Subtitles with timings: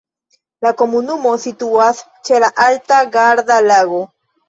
[0.65, 4.05] La komunumo situas ĉe la alta Garda-Lago.